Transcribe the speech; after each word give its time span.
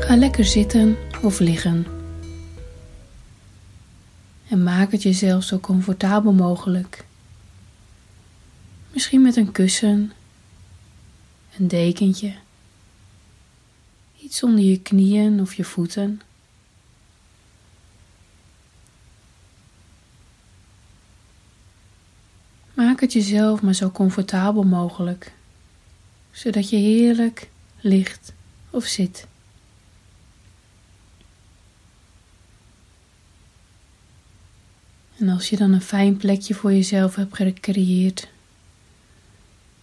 Ga 0.00 0.16
lekker 0.16 0.44
zitten 0.44 0.96
of 1.22 1.38
liggen. 1.38 1.86
En 4.48 4.62
maak 4.62 4.92
het 4.92 5.02
jezelf 5.02 5.42
zo 5.42 5.58
comfortabel 5.58 6.32
mogelijk. 6.32 7.04
Misschien 8.92 9.22
met 9.22 9.36
een 9.36 9.52
kussen, 9.52 10.12
een 11.58 11.68
dekentje, 11.68 12.34
iets 14.20 14.42
onder 14.42 14.64
je 14.64 14.80
knieën 14.80 15.40
of 15.40 15.54
je 15.54 15.64
voeten. 15.64 16.20
Maak 22.78 23.00
het 23.00 23.12
jezelf 23.12 23.62
maar 23.62 23.74
zo 23.74 23.90
comfortabel 23.90 24.62
mogelijk, 24.62 25.32
zodat 26.30 26.70
je 26.70 26.76
heerlijk 26.76 27.48
ligt 27.80 28.32
of 28.70 28.84
zit. 28.84 29.26
En 35.16 35.28
als 35.28 35.50
je 35.50 35.56
dan 35.56 35.72
een 35.72 35.80
fijn 35.80 36.16
plekje 36.16 36.54
voor 36.54 36.72
jezelf 36.72 37.14
hebt 37.14 37.36
gecreëerd, 37.36 38.28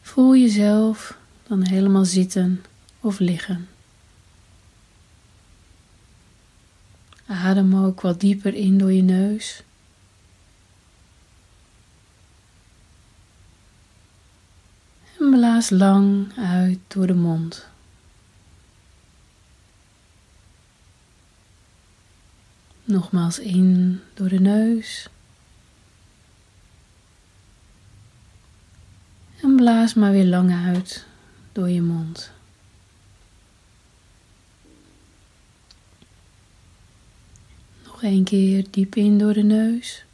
voel 0.02 0.36
jezelf 0.36 1.18
dan 1.48 1.66
helemaal 1.66 2.06
zitten 2.06 2.64
of 3.00 3.20
liggen. 3.20 3.68
Adem 7.26 7.76
ook 7.76 8.02
wat 8.02 8.20
dieper 8.20 8.54
in 8.54 8.78
door 8.78 8.92
je 8.92 9.04
neus. 9.04 9.64
En 15.20 15.25
blaas 15.36 15.70
lang 15.70 16.38
uit 16.38 16.80
door 16.88 17.08
de 17.08 17.14
mond. 17.14 17.68
Nogmaals 22.84 23.40
in 23.40 24.02
door 24.14 24.30
de 24.30 24.40
neus. 24.40 25.10
En 29.42 29.56
blaas 29.56 29.94
maar 29.94 30.12
weer 30.12 30.26
lang 30.26 30.54
uit 30.66 31.06
door 31.52 31.70
je 31.70 31.82
mond. 31.82 32.32
Nog 37.84 38.04
een 38.04 38.24
keer 38.24 38.66
diep 38.70 38.96
in 38.96 39.18
door 39.18 39.34
de 39.34 39.44
neus. 39.44 40.06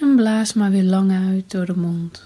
En 0.00 0.07
blaas 0.18 0.52
maar 0.52 0.70
weer 0.70 0.84
lang 0.84 1.12
uit 1.12 1.50
door 1.50 1.66
de 1.66 1.76
mond. 1.76 2.22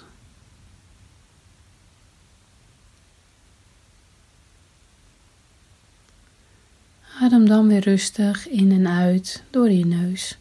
Adem 7.21 7.47
dan 7.47 7.69
weer 7.69 7.81
rustig 7.81 8.49
in 8.49 8.73
en 8.73 8.89
uit 8.89 9.43
door 9.51 9.71
je 9.71 9.87
neus. 9.87 10.39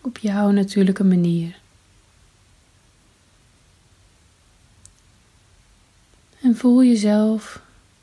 Op 0.00 0.18
jouw 0.18 0.50
natuurlijke 0.50 1.04
manier. 1.04 1.58
En 6.40 6.56
voel 6.56 6.84
jezelf 6.84 7.62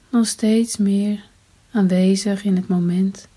nog 0.10 0.28
steeds 0.28 0.78
meer 0.78 1.24
aanwezig 1.72 2.44
in 2.44 2.56
het 2.56 2.68
moment. 2.68 3.28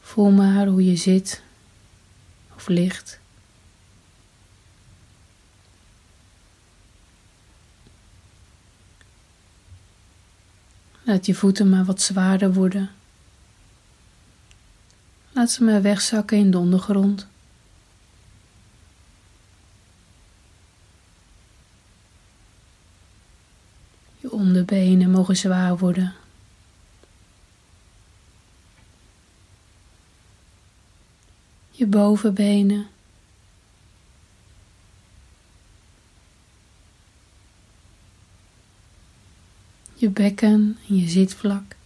Voel 0.00 0.30
maar 0.30 0.66
hoe 0.66 0.84
je 0.84 0.96
zit 0.96 1.46
Laat 11.02 11.26
je 11.26 11.34
voeten 11.34 11.68
maar 11.68 11.84
wat 11.84 12.02
zwaarder 12.02 12.52
worden. 12.52 12.90
Laat 15.32 15.50
ze 15.50 15.64
maar 15.64 15.82
wegzakken 15.82 16.38
in 16.38 16.50
de 16.50 16.58
ondergrond. 16.58 17.26
Je 24.20 24.30
onderbenen 24.30 25.10
mogen 25.10 25.36
zwaar 25.36 25.78
worden. 25.78 26.14
Je 31.78 31.86
bovenbenen. 31.86 32.86
Je 39.94 40.08
bekken 40.08 40.78
en 40.88 40.96
je 40.96 41.08
zitvlak. 41.08 41.76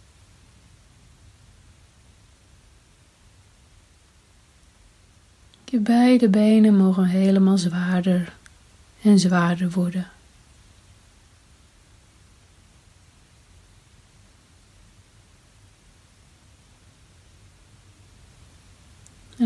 Je 5.65 5.79
beide 5.79 6.29
benen 6.29 6.77
mogen 6.77 7.05
helemaal 7.05 7.59
zwaarder 7.59 8.37
en 9.03 9.19
zwaarder 9.19 9.71
worden. 9.71 10.11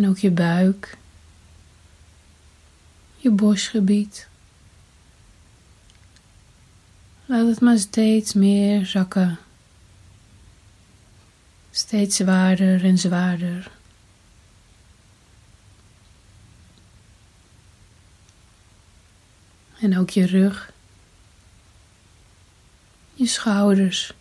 Ook 0.07 0.19
je 0.19 0.31
buik, 0.31 0.97
je 3.17 3.31
borstgebied. 3.31 4.29
Laat 7.25 7.47
het 7.47 7.61
maar 7.61 7.79
steeds 7.79 8.33
meer 8.33 8.87
zakken. 8.87 9.39
Steeds 11.71 12.17
zwaarder 12.17 12.85
en 12.85 12.99
zwaarder. 12.99 13.71
En 19.81 19.99
ook 19.99 20.11
je 20.11 20.27
rug, 20.27 20.73
je 23.15 23.27
schouders. 23.27 24.13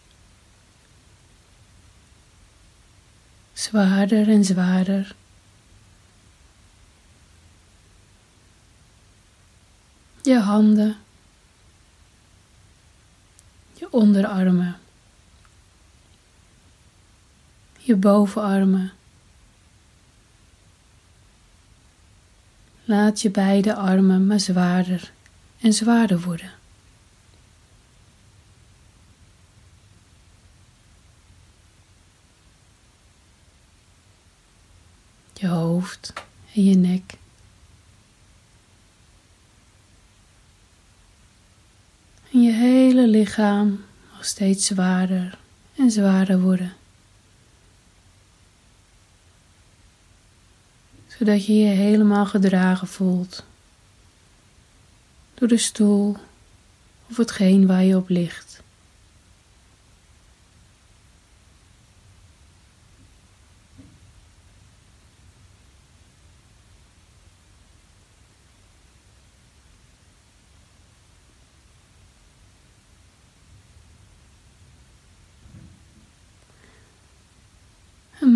Zwaarder 3.54 4.30
en 4.30 4.46
zwaarder. 4.46 5.16
Je 10.26 10.40
handen, 10.40 10.98
je 13.74 13.92
onderarmen, 13.92 14.80
je 17.78 17.96
bovenarmen. 17.96 18.94
Laat 22.84 23.22
je 23.22 23.32
beide 23.32 23.76
armen 23.76 24.28
maar 24.28 24.40
zwaarder 24.40 25.12
en 25.62 25.74
zwaarder 25.74 26.22
worden. 26.22 26.52
Je 35.34 35.48
hoofd 35.48 36.14
en 36.54 36.64
je 36.64 36.76
nek. 36.76 37.18
En 42.36 42.42
je 42.42 42.52
hele 42.52 43.08
lichaam 43.08 43.86
mag 44.12 44.26
steeds 44.26 44.66
zwaarder 44.66 45.38
en 45.76 45.92
zwaarder 45.92 46.42
worden. 46.42 46.74
Zodat 51.08 51.46
je 51.46 51.54
je 51.54 51.68
helemaal 51.68 52.26
gedragen 52.26 52.88
voelt 52.88 53.44
door 55.34 55.48
de 55.48 55.58
stoel 55.58 56.18
of 57.10 57.18
hetgeen 57.18 57.68
waar 57.68 57.84
je 57.84 57.98
op 57.98 58.10
ligt. 58.10 58.55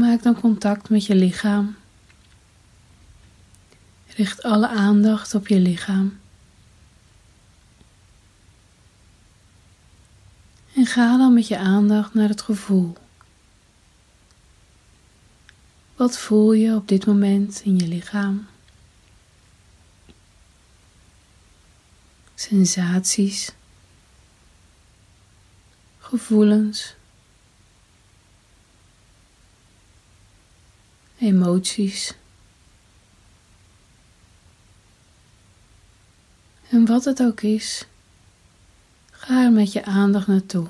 Maak 0.09 0.23
dan 0.23 0.39
contact 0.39 0.89
met 0.89 1.05
je 1.05 1.15
lichaam. 1.15 1.75
Richt 4.07 4.43
alle 4.43 4.67
aandacht 4.67 5.35
op 5.35 5.47
je 5.47 5.59
lichaam. 5.59 6.19
En 10.75 10.85
ga 10.85 11.17
dan 11.17 11.33
met 11.33 11.47
je 11.47 11.57
aandacht 11.57 12.13
naar 12.13 12.29
het 12.29 12.41
gevoel. 12.41 12.93
Wat 15.95 16.17
voel 16.17 16.53
je 16.53 16.75
op 16.75 16.87
dit 16.87 17.05
moment 17.05 17.61
in 17.63 17.77
je 17.77 17.87
lichaam? 17.87 18.47
Sensaties, 22.35 23.51
gevoelens, 25.99 26.95
emoties. 31.19 32.13
En 36.69 36.85
wat 36.85 37.05
het 37.05 37.21
ook 37.21 37.41
is, 37.41 37.85
ga 39.11 39.43
er 39.43 39.51
met 39.51 39.71
je 39.71 39.85
aandacht 39.85 40.27
naartoe. 40.27 40.67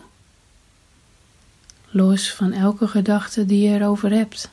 Los 1.90 2.34
van 2.34 2.52
elke 2.52 2.88
gedachte 2.88 3.46
die 3.46 3.70
je 3.70 3.76
erover 3.76 4.12
hebt. 4.12 4.50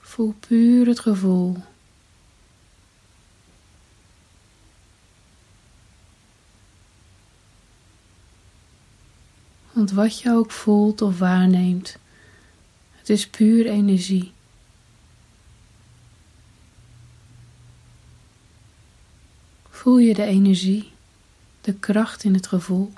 Voel 0.00 0.34
puur 0.40 0.86
het 0.86 1.00
gevoel. 1.00 1.56
Want 9.72 9.90
wat 9.90 10.20
je 10.20 10.30
ook 10.30 10.50
voelt 10.50 11.02
of 11.02 11.18
waarneemt, 11.18 11.96
het 13.02 13.10
is 13.10 13.28
puur 13.28 13.66
energie. 13.66 14.32
Voel 19.70 19.98
je 19.98 20.14
de 20.14 20.24
energie, 20.24 20.92
de 21.60 21.74
kracht 21.74 22.24
in 22.24 22.34
het 22.34 22.46
gevoel? 22.46 22.92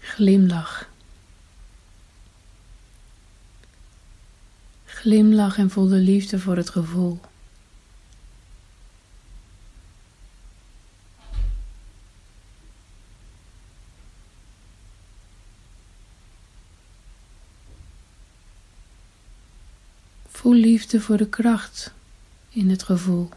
Glimlach. 0.00 0.87
Glimlach 4.98 5.58
en 5.58 5.70
voel 5.70 5.88
de 5.88 5.96
liefde 5.96 6.38
voor 6.38 6.56
het 6.56 6.70
gevoel. 6.70 7.20
Voel 20.28 20.54
liefde 20.54 21.00
voor 21.00 21.16
de 21.16 21.28
kracht 21.28 21.92
in 22.48 22.70
het 22.70 22.82
gevoel. 22.82 23.28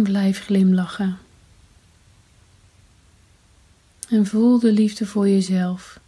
Blijf 0.00 0.44
glimlachen. 0.44 1.18
En 4.08 4.26
voel 4.26 4.58
de 4.58 4.72
liefde 4.72 5.06
voor 5.06 5.28
jezelf. 5.28 6.00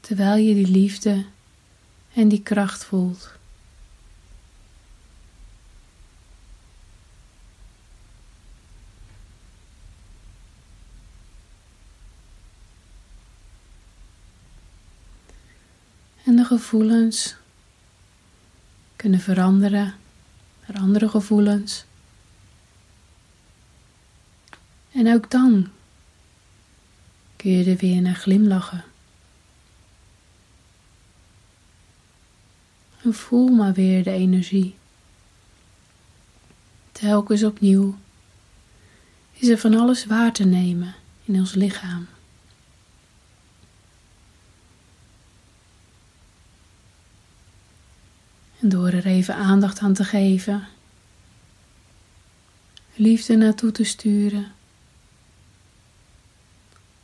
Terwijl 0.00 0.36
je 0.44 0.54
die 0.54 0.66
liefde 0.66 1.24
en 2.14 2.28
die 2.28 2.42
kracht 2.42 2.84
voelt. 2.84 3.32
En 16.24 16.36
de 16.36 16.44
gevoelens 16.44 17.36
kunnen 18.96 19.20
veranderen 19.20 19.94
naar 20.68 20.82
andere 20.82 21.08
gevoelens. 21.08 21.84
En 24.92 25.14
ook 25.14 25.30
dan 25.30 25.68
kun 27.36 27.50
je 27.50 27.70
er 27.70 27.76
weer 27.76 28.00
naar 28.00 28.14
glimlachen. 28.14 28.84
En 33.02 33.14
voel 33.14 33.48
maar 33.48 33.72
weer 33.72 34.02
de 34.02 34.10
energie. 34.10 34.74
Telkens 36.92 37.44
opnieuw 37.44 37.96
is 39.32 39.48
er 39.48 39.58
van 39.58 39.74
alles 39.74 40.06
waar 40.06 40.32
te 40.32 40.44
nemen 40.44 40.94
in 41.24 41.34
ons 41.34 41.54
lichaam. 41.54 42.06
En 48.60 48.68
door 48.68 48.88
er 48.88 49.06
even 49.06 49.34
aandacht 49.34 49.78
aan 49.78 49.92
te 49.92 50.04
geven, 50.04 50.68
liefde 52.94 53.36
naartoe 53.36 53.72
te 53.72 53.84
sturen, 53.84 54.52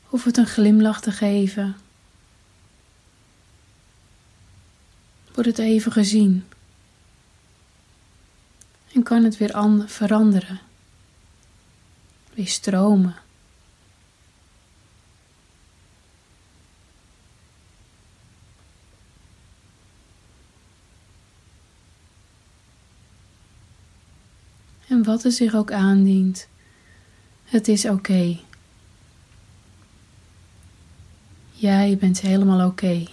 of 0.08 0.24
het 0.24 0.36
een 0.36 0.46
glimlach 0.46 1.00
te 1.00 1.12
geven, 1.12 1.76
wordt 5.34 5.48
het 5.48 5.58
even 5.58 5.92
gezien. 5.92 6.44
En 8.92 9.02
kan 9.02 9.25
het 9.25 9.37
weer 9.37 9.84
veranderen, 9.87 10.61
weer 12.34 12.49
stromen. 12.49 13.24
Wat 25.04 25.25
er 25.25 25.32
zich 25.32 25.54
ook 25.54 25.73
aandient. 25.73 26.49
Het 27.44 27.68
is 27.68 27.84
oké. 27.84 28.38
Jij 31.52 31.96
bent 31.96 32.20
helemaal 32.20 32.66
oké. 32.66 33.06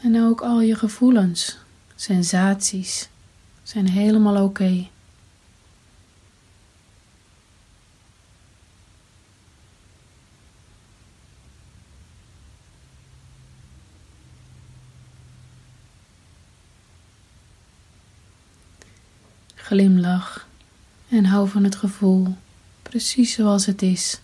En 0.00 0.22
ook 0.22 0.40
al 0.40 0.60
je 0.60 0.74
gevoelens, 0.74 1.58
sensaties 1.94 3.08
zijn 3.62 3.88
helemaal 3.88 4.44
oké. 4.44 4.88
Glimlach 19.66 20.46
en 21.08 21.24
hou 21.24 21.48
van 21.48 21.64
het 21.64 21.76
gevoel, 21.76 22.36
precies 22.82 23.32
zoals 23.32 23.66
het 23.66 23.82
is. 23.82 24.20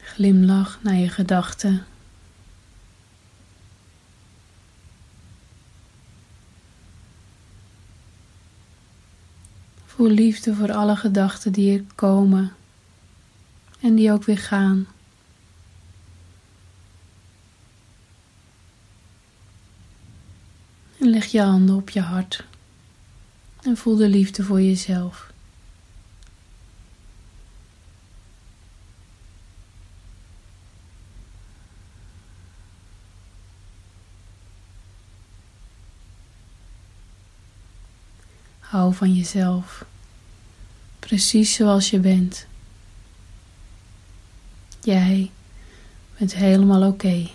Glimlach 0.00 0.78
naar 0.82 0.94
je 0.94 1.08
gedachten 1.08 1.86
Voel 9.98 10.10
liefde 10.10 10.54
voor 10.54 10.72
alle 10.72 10.96
gedachten 10.96 11.52
die 11.52 11.78
er 11.78 11.84
komen 11.94 12.52
en 13.80 13.94
die 13.94 14.12
ook 14.12 14.24
weer 14.24 14.38
gaan. 14.38 14.86
En 20.98 21.08
leg 21.10 21.26
je 21.26 21.40
handen 21.40 21.76
op 21.76 21.90
je 21.90 22.00
hart 22.00 22.44
en 23.62 23.76
voel 23.76 23.96
de 23.96 24.08
liefde 24.08 24.44
voor 24.44 24.60
jezelf. 24.60 25.27
Hou 38.68 38.94
van 38.94 39.12
jezelf, 39.12 39.84
precies 40.98 41.54
zoals 41.54 41.90
je 41.90 41.98
bent. 41.98 42.46
Jij 44.80 45.30
bent 46.18 46.34
helemaal 46.34 46.88
oké. 46.88 47.26